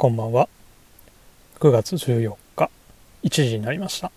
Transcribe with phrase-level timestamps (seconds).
[0.00, 0.48] こんばんは。
[1.58, 2.70] 9月14日、
[3.22, 4.10] 1時になりました。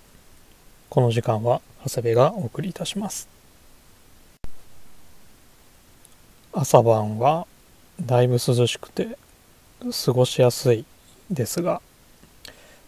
[0.90, 3.28] この時間は長谷部がお送りいたします。
[6.54, 7.48] 朝晩は
[8.02, 9.18] だいぶ涼しくて
[10.06, 10.86] 過ごしやすい
[11.30, 11.82] ですが、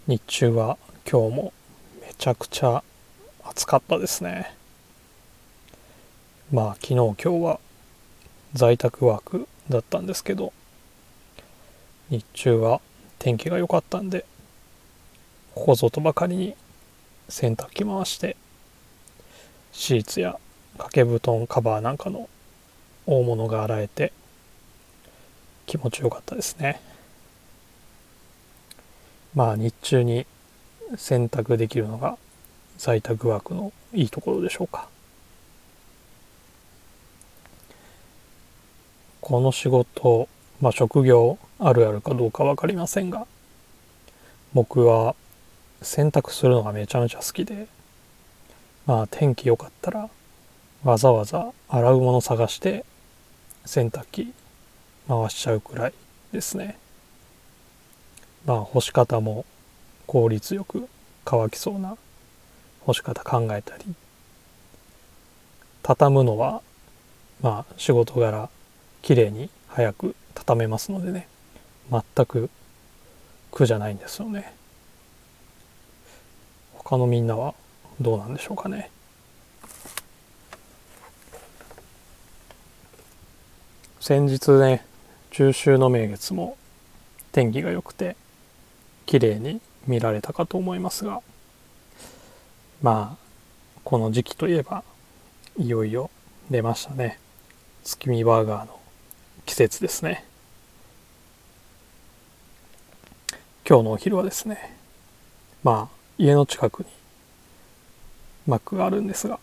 [0.08, 1.54] 日中は今日も
[2.02, 2.82] めちゃくちゃ
[3.44, 4.56] 暑かったですね。
[6.50, 7.60] まあ昨日今日は
[8.54, 10.54] 在宅ワークだったんですけど、
[12.10, 12.82] 日中は
[13.20, 14.26] 天気が良かったんで
[15.56, 16.56] ここぞとばかりに
[17.30, 18.36] 洗濯機回して
[19.72, 20.38] シーツや
[20.78, 22.30] 掛け布団カバーなんかの
[23.08, 24.14] 大物が洗えて
[25.66, 26.80] 気持ちよかったですね。
[29.34, 30.26] まあ日中に
[30.96, 32.18] 洗濯できるのが
[32.78, 34.88] 在宅ワークのいいところでしょうか。
[39.22, 40.30] この仕事
[40.62, 43.26] まあ職業あるあるかどうか分かりませんが
[44.54, 45.16] 僕は
[45.82, 47.68] 洗濯するのがめちゃめちゃ好きで
[48.86, 50.10] まあ天気良かったら
[50.84, 52.86] わざわざ洗うもの探して
[53.66, 54.34] 洗濯機
[55.08, 55.94] 回しちゃうくらい
[56.32, 56.78] ですね。
[58.46, 59.46] まあ干し方も
[60.08, 60.88] 効率よく
[61.24, 61.98] 乾きそうな
[62.86, 63.84] 干し方考えたり
[65.82, 66.62] 畳むのは
[67.42, 68.50] まあ仕事柄
[69.02, 71.28] 綺麗に早く畳めますのでね。
[71.92, 72.50] 全く
[73.52, 74.54] 苦じゃないんですよね。
[76.74, 77.56] 他のみんなは
[78.00, 78.92] どうなんでしょうかね。
[84.00, 84.86] 先日ね
[85.32, 86.58] 中秋の名月も
[87.32, 88.16] 天気が良くて
[89.08, 91.22] 綺麗に見られたかと思いますが
[92.84, 93.26] まあ
[93.84, 94.84] この時期といえば
[95.58, 96.12] いよいよ
[96.52, 97.20] 出ましたね。
[97.84, 98.80] 月見バーガーの
[99.46, 100.24] 季節ですね。
[103.68, 104.78] 今日のお昼はですね
[105.64, 106.86] まあ家の近くに
[108.46, 109.40] マックがあるんですが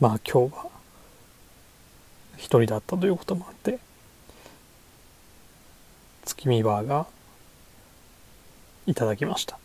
[0.00, 0.66] まあ今日は
[2.36, 3.78] 一人だったということもあって
[6.24, 7.06] 月見バーガー
[8.86, 9.58] いただきました。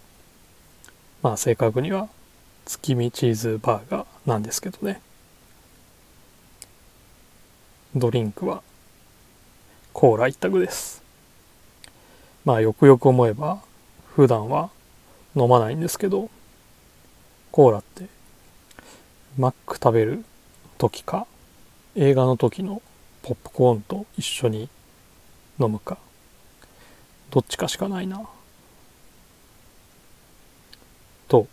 [1.24, 2.08] まあ正確には
[2.66, 5.02] 月見チーズバーガーなんですけどね。
[7.96, 8.62] ドリンクは
[9.94, 11.07] コーラ一択です。
[12.48, 13.60] まあよくよく思えば
[14.16, 14.70] 普段は
[15.36, 16.30] 飲まないんですけど
[17.52, 18.06] コーラって
[19.38, 20.24] マック食べる
[20.78, 21.28] 時か
[21.96, 22.82] 映画の時の
[23.22, 24.70] ポップコーンと一緒に
[25.60, 25.98] 飲むか
[27.32, 28.26] どっちかしかないな
[31.28, 31.48] と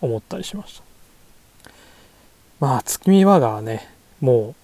[0.00, 0.80] 思ったりしまし
[1.64, 1.70] た。
[2.60, 3.88] まあ月見バーガーね
[4.20, 4.54] も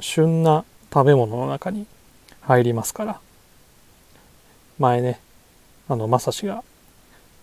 [0.00, 1.86] う旬な食べ物の中に
[2.40, 3.20] 入りますから
[4.82, 5.20] 前ね
[5.88, 6.64] あのまさしが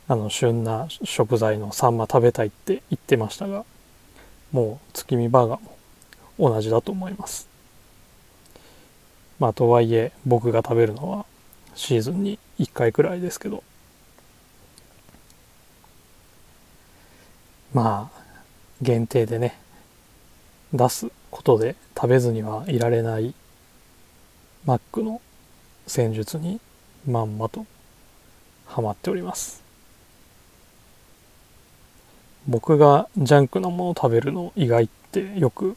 [0.09, 3.63] あの旬な食材のサンマ食べたいって言ってましたが
[4.51, 7.47] もう月見バーガーも同じだと思います。
[9.39, 11.25] まあとはいえ僕が食べるのは
[11.75, 13.63] シーズンに1回くらいですけど。
[17.73, 18.21] まあ
[18.81, 19.59] 限定でね
[20.73, 23.33] 出すことで食べずにはいられない
[24.66, 25.21] マックの
[25.85, 26.59] 戦術に
[27.09, 27.66] まんまと
[28.66, 29.64] ハマっております。
[32.47, 35.75] 僕がジャンクなものを食べるの意外ってよく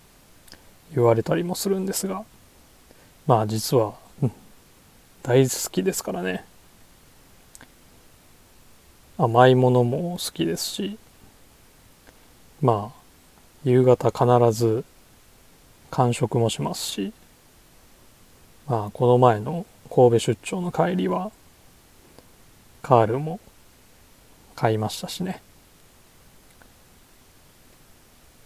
[0.94, 2.24] 言われたりもするんですが
[3.26, 4.32] まあ実は、うん、
[5.22, 6.44] 大好きですからね。
[9.18, 10.98] 甘いものも好きですし
[12.60, 13.02] まあ
[13.64, 14.84] 夕方必ず
[15.90, 17.12] 完食もしますし
[18.66, 21.30] まあこの前の神戸出張の帰りは
[22.80, 23.40] カールも
[24.56, 25.42] 買いましたしね。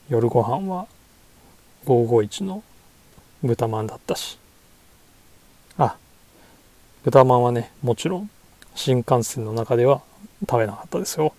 [0.08, 0.88] 夜ご飯は
[1.84, 2.64] 551の
[3.44, 4.40] 豚まんだったし。
[5.78, 5.96] あ
[7.04, 8.30] 豚まんはねもちろん
[8.74, 10.02] 新幹線の中では
[10.40, 11.32] 食べなかったですよ。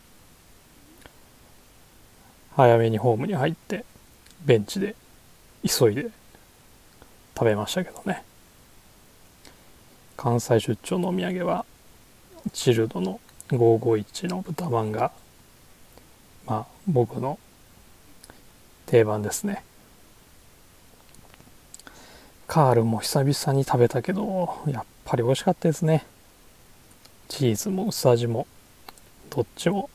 [2.56, 3.84] 早めにホームに入って
[4.46, 4.96] ベンチで
[5.68, 6.12] 急いで
[7.38, 8.24] 食べましたけどね。
[10.18, 11.66] 関西出張のお土産は
[12.52, 13.20] チルドの
[13.50, 15.12] 551の豚まんが
[16.46, 17.40] まあ僕の
[18.88, 19.64] 定番ですね。
[22.48, 26.06] カールも久々に食べたけどやっぱり美味しかったですね。
[27.28, 28.48] チーズも薄味も
[29.30, 29.90] どっちも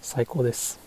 [0.00, 0.80] 最高です。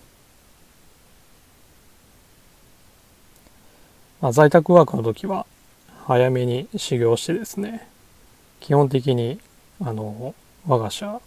[4.19, 5.45] まあ、在宅ワークの時は
[6.05, 7.87] 早めに修行してですね
[8.61, 9.39] 基本的に
[9.83, 10.33] あの
[10.65, 11.19] 我が社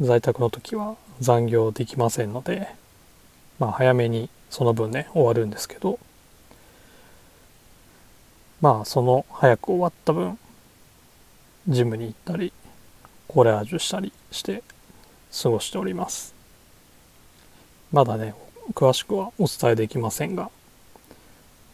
[0.00, 2.68] 在宅の時は残業できませんので
[3.58, 5.98] まあ早めにその分ね終わるんですけど
[8.60, 10.38] まあその早く終わった分
[11.68, 12.52] ジムに行ったり
[13.26, 14.62] コレラージュしたりして
[15.42, 16.34] 過ごしております。
[17.92, 18.34] まだね
[18.74, 20.50] 詳しくはお伝えできませんが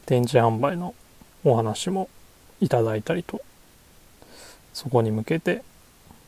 [0.06, 0.94] 展示販売の
[1.43, 2.08] お話も
[2.61, 3.40] いただいたりと
[4.75, 5.62] そこに向けて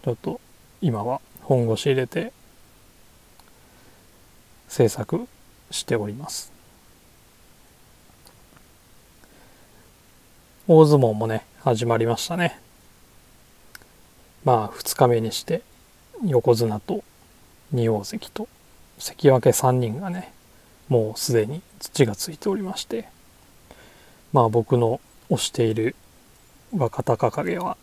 [0.02, 0.40] ちょっと
[0.80, 2.32] 今は本腰入れて
[4.68, 5.26] 制作
[5.70, 6.52] しております。
[10.68, 12.58] 大相撲もね始まりましたね。
[14.44, 15.62] まあ2日目にして
[16.24, 17.02] 横綱と
[17.74, 18.48] 2大関と
[18.98, 20.32] 関脇3人がね
[20.88, 23.08] もうすでに土がついておりまして
[24.32, 25.00] まあ僕の
[25.30, 25.96] 推している
[26.76, 27.76] 若隆景は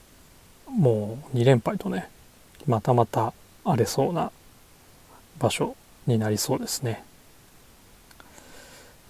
[0.74, 2.10] もう2連敗とね
[2.68, 3.34] またまた
[3.64, 4.31] 荒れそうな
[5.40, 5.75] 場所
[6.08, 7.04] になりそうですね。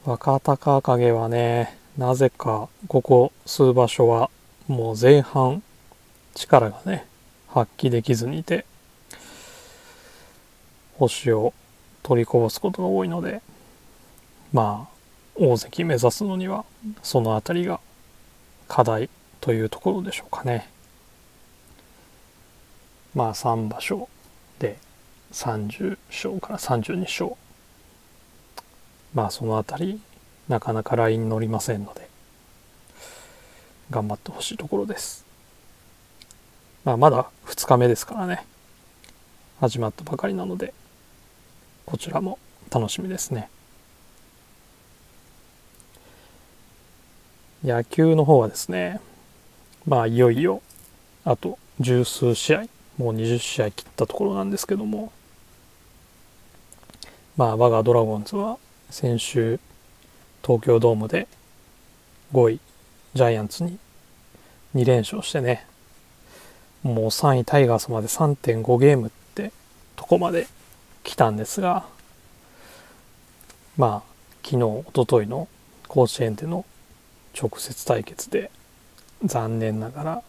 [0.06, 4.30] 若隆景はねなぜかここ数場所は
[4.68, 5.64] もう前半
[6.36, 7.06] 力がね
[7.48, 8.66] 発揮できずにいて
[10.98, 11.54] 星を
[12.02, 13.42] 取りこぼすことが多いので
[14.52, 14.94] まあ
[15.36, 16.66] 大関目指すのには
[17.02, 17.80] その辺りが
[18.68, 20.73] 課題というところでしょうかね。
[23.14, 24.10] まあ3場所
[24.60, 24.78] で
[25.32, 27.36] 30勝から32勝。
[29.14, 30.02] まあその辺り
[30.48, 32.10] なかなかライン乗りませんので
[33.92, 35.26] 頑張ってほしいところです。
[36.84, 38.46] まあまだ2日目ですからね。
[39.60, 40.74] 始まったばかりなので
[41.86, 42.40] こちらも
[42.72, 43.50] 楽しみですね。
[47.64, 49.00] 野球の方はですね
[49.86, 50.62] まあいよいよ
[51.24, 52.66] あと十数試合
[52.98, 55.12] もう20試合切ったところなんですけども。
[57.36, 58.58] まあ我がドラゴンズは
[58.92, 59.60] 先週
[60.44, 61.28] 東京ドームで
[62.32, 62.60] 5位
[63.16, 63.80] ジャイアンツに
[64.76, 65.66] 2連勝してね。
[66.84, 69.52] もう3位タイガースまで3.5ゲームって
[69.96, 70.48] とこまで
[71.04, 71.86] 来たんですが。
[73.78, 74.14] まあ
[74.44, 75.48] 昨日おとといの
[75.88, 76.66] 甲子園での
[77.40, 78.52] 直接対決で
[79.24, 80.24] 残念ながら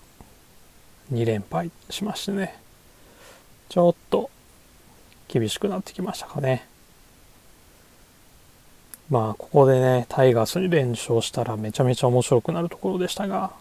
[1.12, 2.56] 2連敗しましてね。
[3.68, 4.30] ちょっと
[5.28, 6.66] 厳しくなってきましたかね。
[9.10, 13.52] まあここでねタイガースに連勝したらめちゃめちゃ面白くなるところでしたが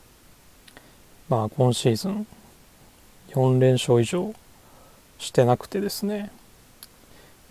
[1.27, 2.25] まあ今シーズン
[3.31, 4.33] 4連勝以上
[5.19, 6.31] してなくてですね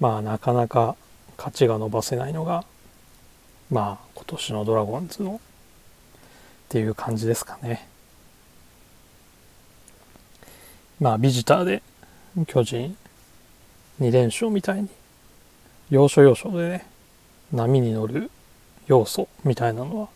[0.00, 0.96] まあなかなか
[1.36, 2.64] 勝ちが伸ばせないのが
[3.70, 7.88] まあ今年のドラゴンズのっていう感じですかね。
[11.02, 11.82] まあビジターで
[12.46, 12.96] 巨人
[14.00, 14.88] 2連勝みたいに
[15.90, 16.86] 要所要所でね
[17.52, 18.30] 波に乗る
[18.86, 20.08] 要素みたいなのは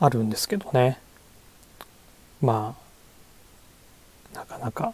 [0.00, 0.98] あるんですけどね。
[2.40, 2.74] ま
[4.34, 4.92] あなかなか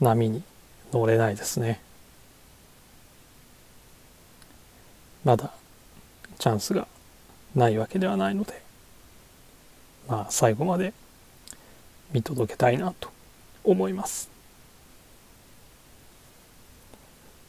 [0.00, 0.42] 波に
[0.92, 1.80] 乗れないですね。
[5.24, 5.52] まだ
[6.40, 6.88] チャンスが
[7.54, 8.60] ないわけではないので
[10.08, 10.92] まあ最後まで
[12.12, 13.08] 見届けたいなと
[13.62, 14.31] 思います。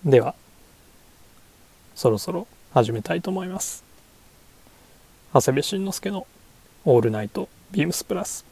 [0.06, 0.36] では
[1.96, 3.86] そろそろ始めたいと思います。
[5.34, 6.28] 長谷部慎之介の
[6.84, 8.46] 「オールナイトビームスプラス」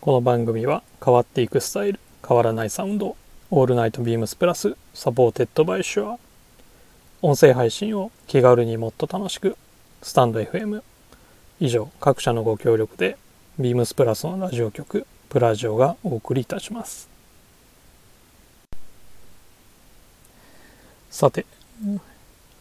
[0.00, 3.16] この番組は変わっていくスタイル変わらないサウンド
[3.50, 6.18] オールナイトビームスプラス supported by シュア
[7.20, 9.58] 音声配信を気軽にもっと楽しく
[10.00, 10.82] スタンド FM
[11.60, 13.18] 以上各社のご協力で
[13.58, 17.10] ビームスプラスのラジオ局プラジオがお送りいたします。
[21.10, 21.44] さて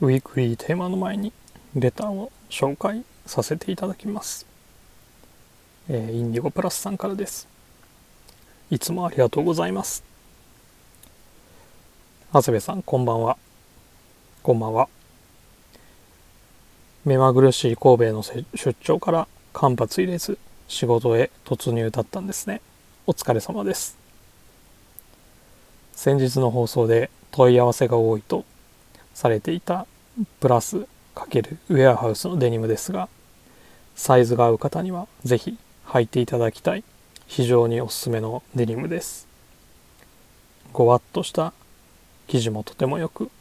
[0.02, 1.32] ウィークリーテーマの前に
[1.74, 4.49] レターを紹介させていただきます。
[5.90, 7.48] えー、インディゴプラスさんからです。
[8.72, 10.04] いつもありがとうございます。
[12.32, 13.38] 長谷部さん、こんばんは。
[14.42, 14.88] こんばんは
[17.04, 20.38] 目まぐるしい神戸の出張から間髪入れず
[20.70, 22.62] 仕事へ突入だったんですね
[23.06, 23.98] お疲れ様です
[25.92, 28.46] 先日の放送で問い合わせが多いと
[29.14, 29.86] されていた
[30.40, 30.78] プラス
[31.16, 33.10] ×ウェアハウスのデニムですが
[33.96, 35.58] サイズが合う方には是非
[35.90, 36.84] 履いていただきたい
[37.26, 39.28] 非常におすすめのデニムです。
[40.72, 41.52] ごわっとした
[42.28, 43.32] 生地もとてもよく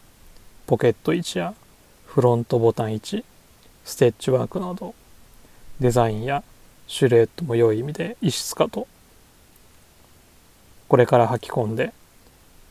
[0.67, 1.55] ポケット位置や
[2.07, 3.25] フロントボタン位置
[3.85, 4.95] ステッチワークなど
[5.79, 6.43] デザインや
[6.87, 8.89] シルエットも良い意味で異質かと
[10.89, 11.93] これから履き込んで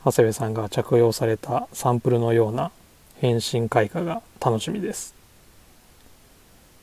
[0.03, 2.71] 長谷部さんが着用されたサンプルのような
[3.17, 5.13] 変身開花が楽しみです。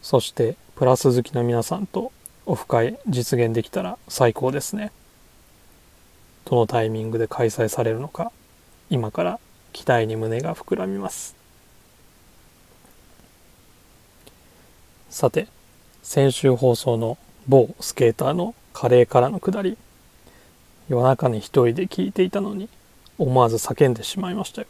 [0.01, 2.13] そしてプラス好きの皆さんと
[2.47, 4.93] オフ会実現できたら最高ですね。
[6.45, 8.31] どのタイミングで開催されるのか
[8.91, 9.41] 今から
[9.73, 11.35] 期待に胸が膨らみます。
[15.09, 15.49] さて
[16.03, 19.79] 先週放送の某スケーターのカレーからの下り
[20.89, 22.69] 夜中に一人で聞いていたのに
[23.17, 24.69] 思わず叫んでしまいましたよ。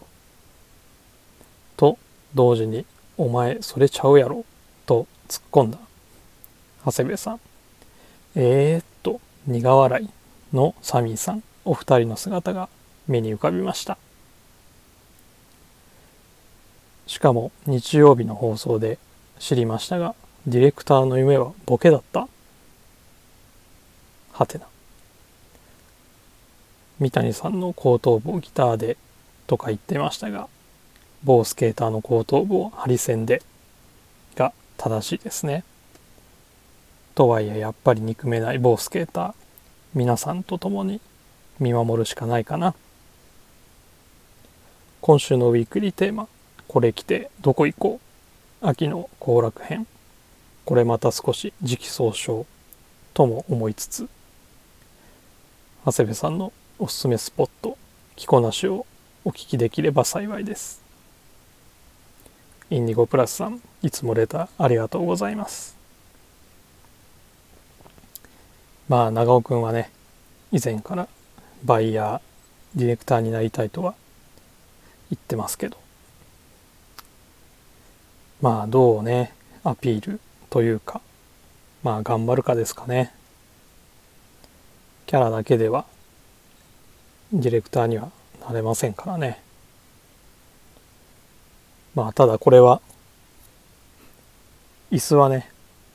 [1.76, 1.98] と
[2.34, 2.86] 同時に
[3.18, 4.44] 「お前それちゃうやろ」
[4.86, 5.78] と突っ込んだ
[6.84, 7.40] 長谷部さん。
[8.36, 10.08] えー、っと苦笑い
[10.52, 12.68] のサミーさんお二人の姿が
[13.06, 13.96] 目に浮かびました。
[17.06, 18.98] しかも日曜日の放送で
[19.38, 20.14] 知りましたが
[20.46, 22.28] ディレクターの夢はボケだった？
[24.32, 24.66] はてな。
[26.98, 28.96] 三谷さんの後頭部をギターで
[29.46, 30.48] とか言ってましたが
[31.22, 33.42] 某スケーターの後頭部をハリセンで
[34.34, 35.62] が正しいですね。
[37.14, 39.34] とはいえやっぱり憎めない某スケーター
[39.94, 41.00] 皆さんと共に
[41.60, 42.74] 見守るしかないかな。
[45.00, 46.26] 今週のウィークリーテーマ
[46.66, 48.00] これ着てどこ行こ
[48.62, 48.66] う。
[48.66, 49.86] 秋の行楽編。
[50.64, 52.46] これまた少し時期尚早
[53.12, 54.08] とも思いつつ。
[55.84, 57.76] 長谷部さんのおすすめスポット
[58.16, 58.86] 着こなしを
[59.24, 60.82] お聞きできれば幸いです。
[62.70, 65.83] インディゴプラスさんいつもレターありがとうございます。
[68.88, 69.90] まあ長尾くんはね
[70.52, 71.08] 以前から
[71.64, 73.94] バイヤーディレクターになりたいとは
[75.10, 75.76] 言ってますけど。
[78.40, 81.00] まあどうねアピールというか。
[81.82, 83.14] まあ頑張るかですかね。
[85.06, 85.86] キャラだけでは。
[87.32, 88.10] ディレクターには
[88.46, 89.42] なれませんからね。
[91.94, 92.80] まあただこれは
[94.90, 95.50] 椅子はね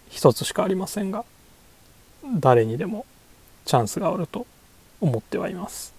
[0.09, 1.23] 一つしかありませんが。
[2.35, 3.05] 誰にでも
[3.65, 4.45] チャンスがあると
[5.01, 5.93] 思ってはいます。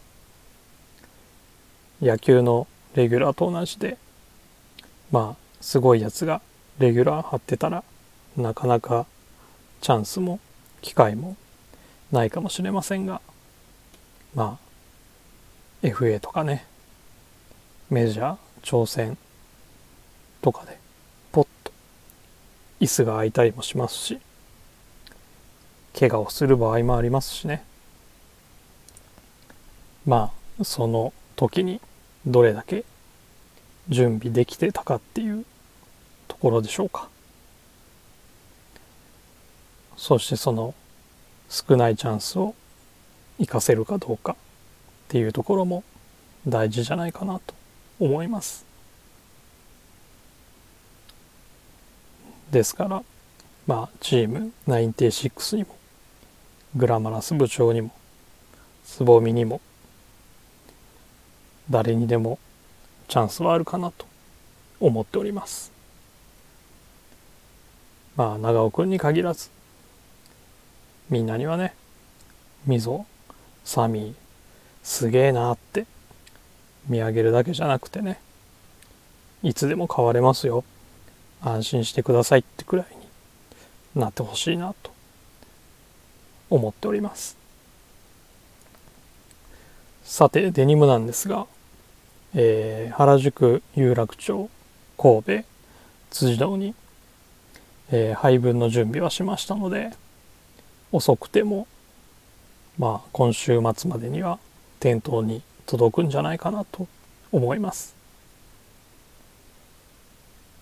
[2.01, 3.99] 野球のレギュラーと同じで
[5.11, 6.41] まあすごいやつが
[6.79, 7.85] レギュラー張ってたら
[8.37, 9.07] なかなか
[9.81, 10.41] チャンスも
[10.81, 11.37] 機会も
[12.11, 13.21] ないかもしれませんが
[14.35, 14.59] ま
[15.83, 16.65] あ FA とかね
[17.91, 19.19] メジャー挑戦
[20.41, 20.79] とかで
[21.33, 21.73] ポッと
[22.81, 24.21] 椅子が空いたりもしますし
[25.99, 27.63] 怪我をする場合もありますしね。
[30.07, 31.81] まあその時に
[32.27, 32.85] どれだけ
[33.89, 35.45] 準備できてたかっていう
[36.29, 37.09] ところでしょうか。
[39.97, 40.75] そしてその
[41.49, 42.55] 少ないチャンスを
[43.39, 44.37] 生かせるかどうかっ
[45.09, 45.83] ていうところも
[46.47, 47.55] 大事じゃないかなと
[47.99, 48.65] 思います。
[52.51, 53.03] ですから
[53.67, 55.80] まあチーム96にも
[56.77, 57.91] グラマラス部長にも
[58.85, 59.61] つぼみにも
[61.69, 62.39] 誰にでも
[63.09, 64.07] チャンスはあるかなと
[64.79, 65.73] 思っております。
[68.17, 69.51] まあ長尾君に限らず
[71.09, 71.75] みんなにはね
[72.67, 73.07] みぞ
[73.65, 74.15] サミー
[74.83, 75.87] すげえなって
[76.89, 78.21] 見上げるだけじゃなくてね
[79.43, 80.65] いつでも変われますよ。
[81.43, 82.87] 安心してくださいってくらい
[83.95, 84.90] になってほしいなと。
[86.51, 87.39] 思っております。
[90.03, 91.47] さてデニムなんですが
[92.33, 94.49] えー、原宿有楽町
[94.97, 95.45] 神戸
[96.11, 96.75] 辻堂に、
[97.91, 99.91] えー、配分の準備はしましたので
[100.93, 101.67] 遅くても
[102.79, 104.39] まあ今週末までには
[104.79, 106.87] 店頭に届くんじゃないかなと
[107.33, 107.95] 思います。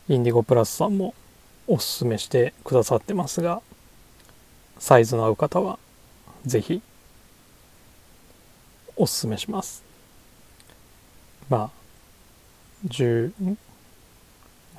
[0.09, 1.15] インディゴプラスさんも
[1.67, 3.61] おすすめしてくださってますが
[4.79, 5.79] サイズの合う方は
[6.47, 6.83] 是非
[8.97, 9.85] おすすめします。
[11.49, 11.79] まあ
[12.87, 13.55] 15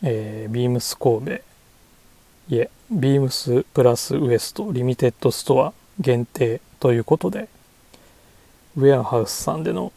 [0.04, 1.32] えー、ビームス神戸
[2.50, 7.48] いえビームスプラスウエストリミテッドストア限定ということで
[8.76, 9.92] ウェアハウスさんでの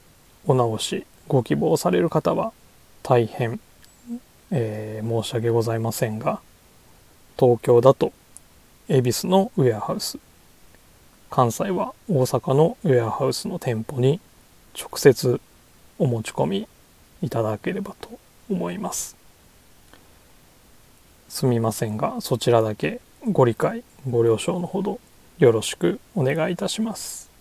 [0.48, 2.52] お直しご希望される方は
[3.04, 3.60] 大変、
[4.50, 6.40] えー、申し訳ございませんが
[7.38, 8.14] 東京だと
[8.88, 10.18] 恵比寿のウェアハウス
[11.30, 14.22] 関西は大阪のウェアハウスの店舗に
[14.80, 15.42] 直接
[16.00, 16.68] お持ち込み
[17.22, 18.10] いただければと
[18.50, 19.16] 思います。
[21.30, 25.00] すみませんがそちらだけご理解ご了承のほど
[25.40, 27.32] よろしくお願いいたします。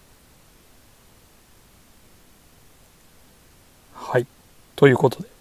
[3.95, 4.27] はい。
[4.75, 5.32] ということで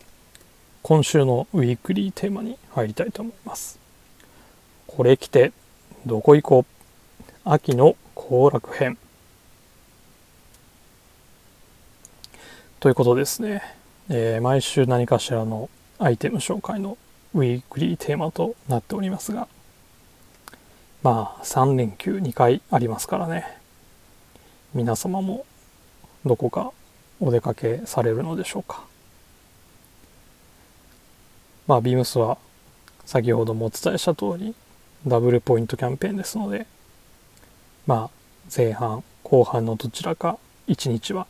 [0.84, 3.80] 今週のウィークリーテーマに入りたいと思います。
[4.88, 5.52] これ着て
[6.06, 6.66] どこ行こう？
[7.44, 8.98] 秋の行楽編。
[12.80, 13.62] ということですね、
[14.10, 16.98] えー、毎週何かしらのアイテム紹介の
[17.36, 19.48] ウィークリーテーマとなっておりますが。
[21.04, 23.46] まあ3連休2回ありますからね。
[24.74, 25.46] 皆様も
[26.26, 26.72] どこか
[27.20, 28.91] お出かけされるのでしょうか。
[31.72, 32.38] まあビームスは
[33.06, 34.54] 先ほどもお伝えした通り
[35.08, 36.68] ダブルポイントキャンペーンですので
[37.88, 38.10] まあ
[38.54, 41.28] 前半後半のどちらか1日は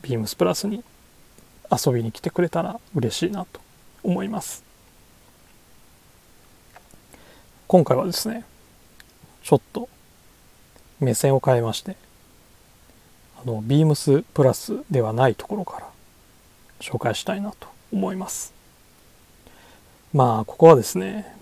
[0.00, 0.82] ビームスプラスに
[1.70, 3.60] 遊びに来てくれたら嬉しいなと
[4.02, 4.64] 思います。
[7.68, 8.42] 今回はですね
[9.42, 9.90] ちょっと
[10.98, 11.94] 目線を変えまして
[13.38, 15.88] あのビームスプラスではないところから
[16.80, 18.55] 紹介したいなと思います。
[20.12, 21.34] まあここはですね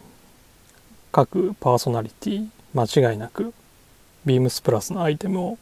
[1.13, 3.55] 各パーソナリティ間違いなく
[4.27, 5.59] beams プラスのアイテムを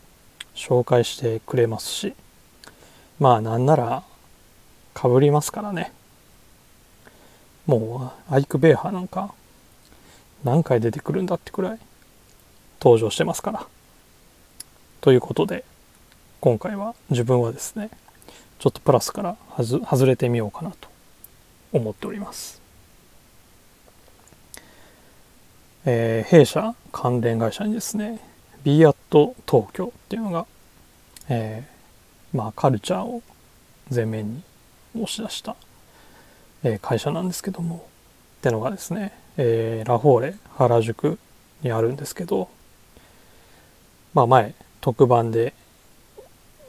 [0.55, 2.15] 紹介してくれますし
[3.19, 4.03] まあなんなら
[4.95, 5.93] かぶりますからね。
[7.67, 9.35] もうアイク・ベーハーなんか
[10.43, 11.79] 何回出てくるんだってくらい
[12.81, 13.67] 登場してますから。
[15.01, 15.65] ということで
[16.41, 17.91] 今回は自分はですね
[18.59, 20.89] ちょっとプラスから外れてみようかなと
[21.73, 22.62] 思っております。
[25.85, 28.21] えー、弊社関連会社にですね
[28.63, 30.47] b アット東京っていうのが、
[31.29, 33.23] えー、まあカルチャーを
[33.93, 34.43] 前面に
[34.95, 35.57] 押し出した、
[36.63, 37.89] えー、会社なんですけども
[38.39, 41.19] ってのがですね、えー、ラフォーレ原宿
[41.63, 42.49] にあるんですけど
[44.15, 45.53] まあ前特番で、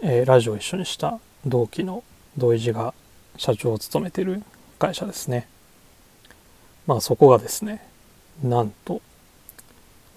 [0.02, 2.04] えー、ラジオ一緒にした同期の
[2.38, 2.94] 土井寺が
[3.38, 4.42] 社長を務めてる
[4.80, 5.48] 会社ですね。
[6.88, 7.93] まあそこがですね
[8.42, 9.02] なんと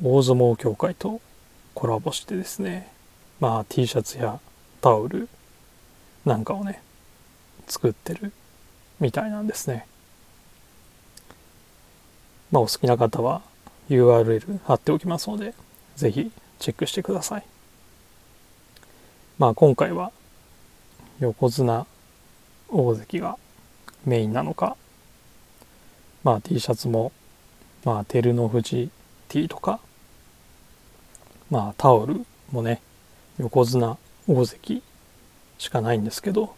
[0.03, 1.21] 大相撲協会と
[1.75, 2.91] コラボしてですね
[3.41, 4.41] まあ T シャツや
[4.81, 5.29] タオル
[6.25, 6.83] なんかをね
[7.67, 8.33] 作ってる
[9.01, 9.87] みたいなんですね。
[12.51, 13.43] まあお好きな方は
[13.89, 15.55] URL 貼っておきますので
[15.97, 17.45] 是非チェックしてください。
[19.39, 20.13] まあ今回は
[21.21, 21.87] 横綱
[22.69, 23.39] 大関が
[24.05, 24.77] メインなのか
[26.25, 27.13] まあ T シャツも
[27.87, 28.91] まあ照ノ富士
[29.29, 29.79] T とか
[31.51, 32.83] まあタオルもね
[33.39, 33.97] 横綱
[34.27, 34.83] 大関
[35.59, 36.55] しかないんですけど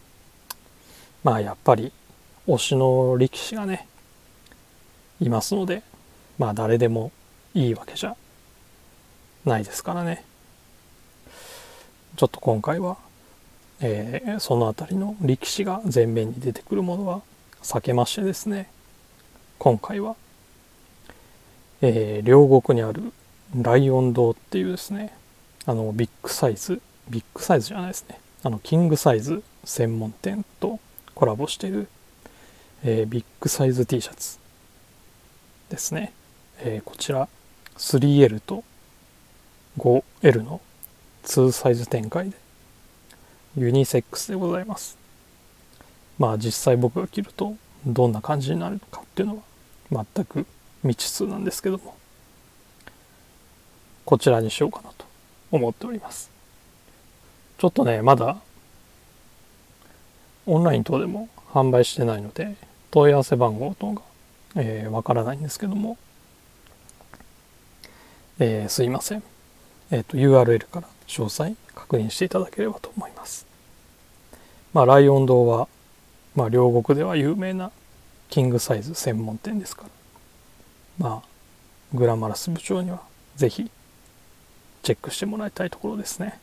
[1.23, 1.93] まあやっぱり
[2.47, 3.87] 推しの力士がね
[5.21, 5.83] いますので
[6.39, 7.11] まあ誰でも
[7.53, 8.15] いいわけじゃ
[9.45, 10.25] ないですからね。
[12.17, 12.97] ちょっと今回は、
[13.79, 17.21] えー、その辺りの力士が前面に出てくるものは
[17.61, 18.69] 避けましてですね
[19.57, 20.15] 今回は、
[21.81, 23.13] えー、両国にある
[23.55, 25.13] ライオン堂っていうですね
[25.65, 28.19] あのビッグサイズビッグサイズじゃないですね。
[28.43, 30.79] あのキングサイズ専門店と
[31.13, 31.87] コラボしている、
[32.83, 34.39] えー、ビッグサイズ T シャツ
[35.69, 36.13] ですね、
[36.59, 37.27] えー、こちら
[37.77, 38.63] 3L と
[39.77, 40.61] 5L の
[41.23, 42.37] 2サイズ展開で
[43.57, 44.97] ユニセックスでございます。
[46.17, 49.43] まあ実際僕が着るとどんな感じになるのかっていうの
[49.91, 50.45] は全く
[50.83, 51.95] 未知数なんですけども
[54.05, 55.05] こちらにしようかなと
[55.51, 56.31] 思っております。
[57.57, 58.37] ちょっとねまだ
[60.45, 62.55] オンライン等でも販売してないので
[62.89, 64.01] 問い合わせ番号等がわ、
[64.55, 65.97] えー、からないんですけども、
[68.39, 69.23] えー、すいません、
[69.91, 73.45] えーと、URL から詳細確認していただければと思います。
[74.73, 75.67] まあライオン堂は、
[76.35, 77.71] まあ、両国では有名な
[78.29, 79.89] キングサイズ専門店ですから
[80.99, 81.27] まあ
[81.93, 83.01] グラマラス部長には
[83.35, 83.71] 是非
[84.83, 86.39] チェックしてもらいたいところですね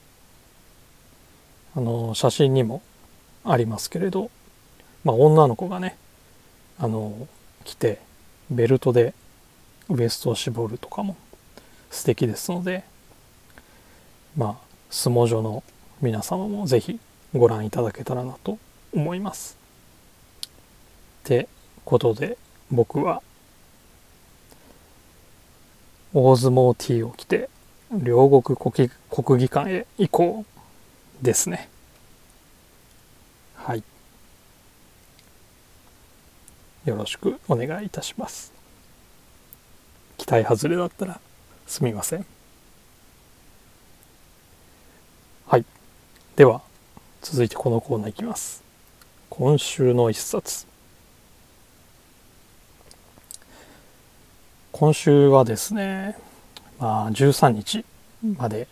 [1.76, 2.82] あの写真にも
[3.44, 4.30] ありますけれど、
[5.04, 5.96] まあ、女の子がね
[6.78, 7.28] あの
[7.64, 8.00] 着て
[8.50, 9.14] ベルトで
[9.88, 11.16] ウエストを絞るとかも
[11.90, 12.84] 素敵ですので
[14.36, 15.62] まあ相撲所の
[16.00, 16.98] 皆様も是非
[17.34, 18.58] ご覧いただけたらなと
[18.94, 19.58] 思います。
[21.24, 21.48] って
[21.84, 22.38] ことで
[22.70, 23.22] 僕は
[26.18, 27.50] 大相撲 T を着て
[27.92, 30.46] 両国国国技館へ行こ
[31.20, 31.68] うですね。
[33.54, 33.82] はい。
[36.86, 38.54] よろしくお願いいたします。
[40.16, 41.20] 期待外れだったら
[41.66, 42.24] すみません。
[45.48, 45.66] はい。
[46.36, 46.62] では、
[47.20, 48.64] 続いてこのコーナーいきます。
[49.28, 50.66] 今週の一冊。
[54.78, 56.18] 今週はですね、
[56.78, 57.82] まあ、13日
[58.36, 58.68] まで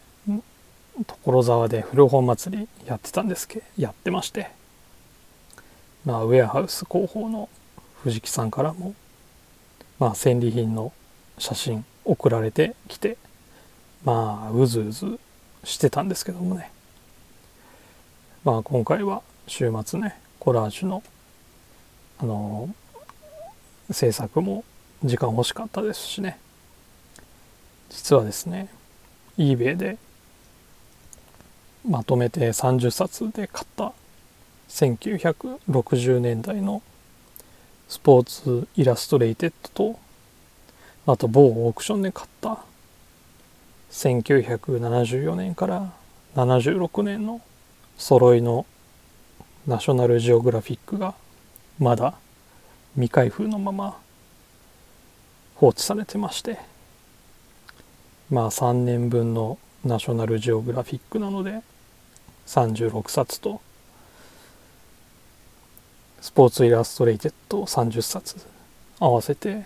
[1.07, 4.51] 所沢で古本祭りやってたんですけどやってまして
[6.05, 7.49] まあウェアハウス広報の
[8.03, 8.95] 藤木さんからも、
[9.99, 10.93] まあ、戦利品の
[11.38, 13.17] 写真送られてきて
[14.05, 15.19] まあうずうず
[15.64, 16.71] してたんですけどもね。
[18.45, 21.03] まあ今回は週末ねコラージュの
[22.19, 22.69] あの
[23.90, 24.64] 制作も
[25.05, 26.38] 時間欲しかったですしね。
[27.90, 28.69] 実はですね
[29.37, 29.99] eBay で
[31.87, 33.93] まとめて30冊で買った
[34.69, 36.83] 1960年代の
[37.88, 39.99] スポーツイラストレイテッドと
[41.07, 42.59] あと某オークションで買った
[43.90, 45.93] 1974年から
[46.35, 47.43] 76年の
[47.99, 48.64] 揃いの
[49.67, 51.14] ナショナルジオグラフィックが
[51.79, 52.14] まだ
[52.95, 53.99] 未開封のまま
[55.57, 56.59] 放置されてまして
[58.31, 61.61] まあ3年分のナショナルジオグラフィックなので
[62.47, 63.61] 36冊と
[66.21, 68.37] スポーツイラストレイテッド30冊
[68.99, 69.64] 合わせて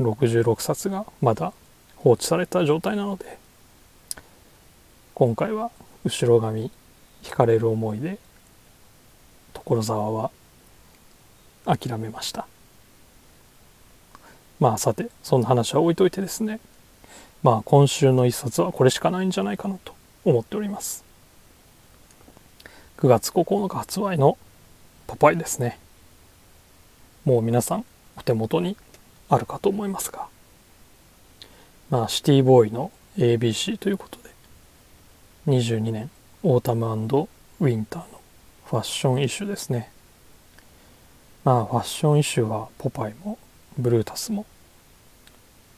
[0.00, 1.52] 66冊がまだ
[1.96, 3.38] 放置された状態なので
[5.14, 5.70] 今回は
[6.04, 6.70] 後ろ髪
[7.24, 8.18] 引かれる思いで
[9.52, 10.30] 所沢は
[11.64, 12.46] 諦めました。
[14.58, 16.60] まあさてそんな話は置いといてですね。
[17.42, 21.04] まあ今週の一冊はこれしかないんじゃないかなと思っております。
[22.98, 24.38] 9月9日発売の
[25.06, 25.78] パパイですね。
[27.24, 27.84] もう皆さん
[28.16, 28.76] お手元に
[29.28, 30.28] あるかと思いますが。
[31.90, 34.30] まあシティボーイの ABC ということで
[35.46, 36.10] 22年
[36.42, 38.20] オータムウィンターの
[38.64, 39.90] ファッションイシューですね。
[41.44, 43.38] まあファッションイシューはポパイも
[43.78, 44.46] ブルータスも。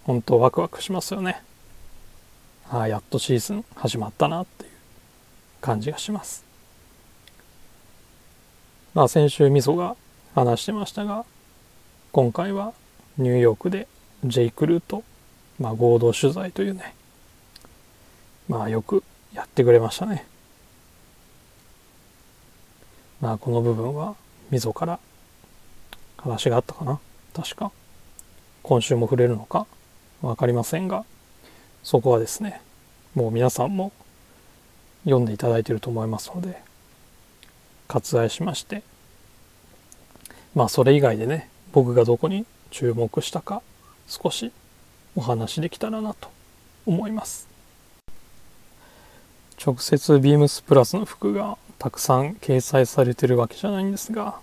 [0.04, 1.42] 本当ワクワクしますよね。
[2.70, 4.70] ああやっとシーズン始まったなっていう
[5.60, 6.44] 感じがします。
[8.94, 9.96] まあ先週みそが
[10.34, 11.24] 話してましたが
[12.12, 12.72] 今回は
[13.16, 13.86] ニューヨークで
[14.24, 14.50] J.
[14.50, 15.04] クルーと、
[15.58, 16.94] まあ、合同取材というね
[18.48, 20.26] まあよくやってくれましたね。
[23.20, 24.14] まあこの部分は
[24.50, 24.98] みぞから
[26.16, 26.98] 話があったかな。
[27.34, 27.72] 確か。
[28.62, 29.66] 今週も触れるのか？
[30.20, 31.04] 分かりませんが
[31.82, 32.60] そこはですね
[33.14, 33.92] もう皆さんも
[35.04, 36.60] 読んでいただいていると思いますので
[37.86, 38.82] 割愛しまして
[40.54, 43.62] まあそれ以外でね僕がどこに注目したか
[44.06, 44.52] 少し
[45.14, 46.28] お話できたらなと
[46.84, 47.48] 思います。
[49.64, 54.40] 直接ビームスプラスの服がたくさん掲載されてるわけじゃないんですが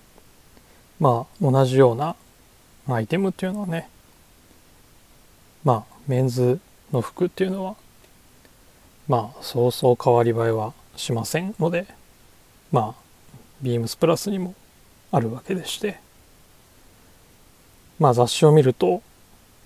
[0.99, 2.15] まあ同じような
[2.87, 3.89] アイテムっていうのはね
[5.65, 6.59] まあメンズ
[6.93, 7.75] の服っていうのは
[9.07, 11.87] まあそうそう変わり映えはしませんので
[12.71, 13.05] まあ
[13.61, 14.53] ビームスプラスにも
[15.11, 15.99] あるわけでして
[17.99, 19.01] まあ雑誌を見ると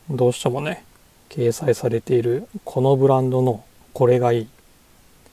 [0.10, 0.86] どうしてもね
[1.30, 4.48] 掲載されているこのブランドのこれがいい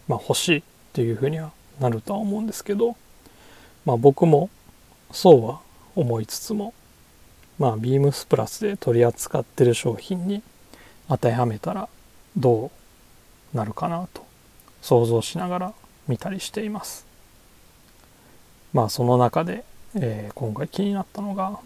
[0.08, 2.96] まあ欲しいっていうふうにはなるとは思うんですけど
[3.84, 4.50] まあ僕も
[5.12, 5.60] そうは
[5.94, 6.74] 思いつつも
[7.58, 10.42] まあビームスプラスで取り扱ってる商品に
[11.08, 11.88] 当てはめたら
[12.36, 12.70] ど
[13.54, 14.26] うなるかなと
[14.82, 15.74] 想像しながら
[16.08, 17.06] 見たりしています。
[18.72, 19.64] まあその中で、
[19.94, 21.58] えー、今回気になったのが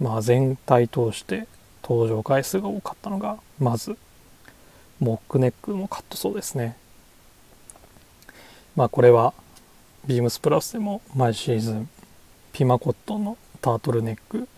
[0.00, 1.46] まあ全体通して
[1.82, 3.96] 登場回数が多かったのがまず
[4.98, 6.76] モックネックのカットソーですね。
[8.74, 9.32] まあこれは
[10.06, 11.88] ビームスプラスでも毎シーズン
[12.52, 14.48] ピマコットンのタートルネック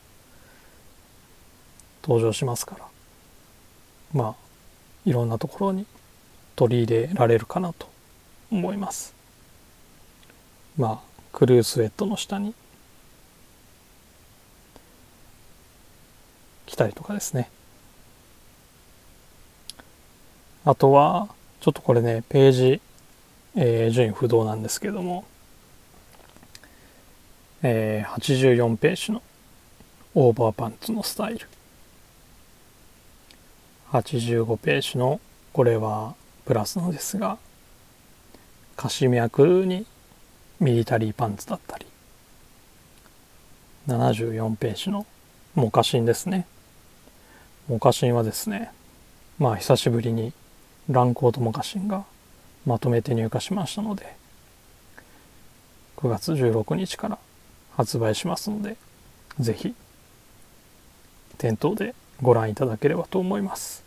[2.03, 2.88] 登場しますから。
[4.12, 4.35] まあ
[5.05, 5.87] いろんなところに
[6.57, 7.88] 取り入れられるかなと
[8.51, 9.14] 思います。
[10.77, 12.55] まあクルースウェットの下に。
[16.66, 17.51] 着たりとかですね。
[20.64, 21.29] あとは
[21.61, 22.81] ちょっとこれねページ、
[23.57, 25.25] えー、順位不動なんですけども、
[27.62, 29.23] えー、84ページの
[30.14, 31.49] オーバーパンツのスタイル。
[33.92, 35.20] 85ページの
[35.53, 37.38] これはプラスのですが
[38.77, 39.87] カシミヤクルーに
[40.61, 41.87] ミリタリーパンツだったり
[43.87, 45.07] 74ページの
[45.55, 46.46] モカシンですね。
[47.68, 48.70] モカシンはですね
[49.38, 50.33] まあ久しぶりに
[50.88, 52.05] ランコートモカシンが
[52.66, 54.14] まとめて入荷しましたので
[55.96, 57.18] 9月16日から
[57.77, 58.77] 発売しますので
[59.38, 59.74] 是非
[61.38, 63.85] 店頭でご覧いただければと思います。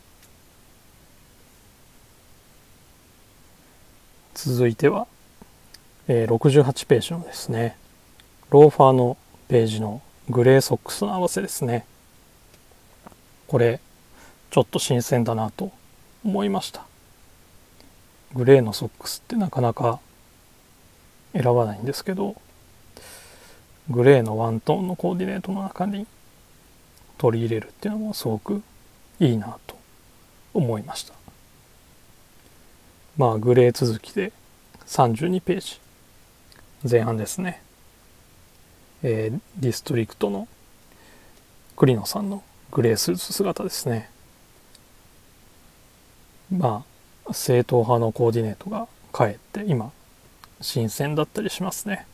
[4.34, 5.08] 続いては、
[6.08, 7.78] えー、68ページのですね
[8.50, 9.18] ローファーの
[9.48, 11.86] ページのグレーソックスの合わせですね。
[13.48, 13.82] これ
[14.50, 15.72] ちょっと新鮮だなと
[16.24, 16.86] 思いました。
[18.34, 20.00] グレーのソックスってなかなか
[21.34, 22.36] 選ばないんですけど
[23.90, 26.08] グレーのワントーンのコーディネートの中に
[27.22, 28.64] 取り入れるっていうのもすごく
[29.20, 29.78] いいなと
[30.56, 31.14] 思いました。
[33.16, 34.32] まあグレー続きで
[34.88, 35.80] 32ページ。
[36.90, 37.62] 前半ですね、
[39.04, 40.48] えー、ディストリクトの
[41.78, 44.10] 栗野さんのグレースーツ姿ですね。
[46.52, 46.84] ま
[47.28, 49.92] あ正統派のコーディネートがかえって今
[50.60, 52.08] 新鮮だったりしますね。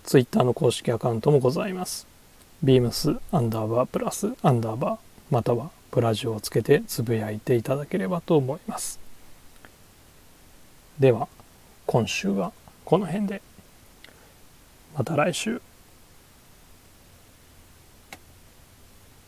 [0.03, 2.07] ツイッターの公式アカウントもございます。
[2.63, 4.97] beams アンダーバープラスアンダーバー
[5.29, 9.06] またはプラジオをつけてつぶやいていただければと思います。
[10.99, 11.27] では
[11.85, 12.51] 今週は
[12.83, 13.41] この辺で
[14.97, 15.61] また来週。